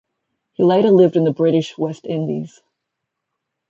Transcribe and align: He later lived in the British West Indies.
He 0.53 0.63
later 0.63 0.89
lived 0.89 1.15
in 1.15 1.25
the 1.25 1.31
British 1.31 1.77
West 1.77 2.07
Indies. 2.07 2.59